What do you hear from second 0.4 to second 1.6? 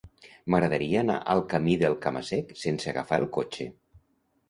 M'agradaria anar al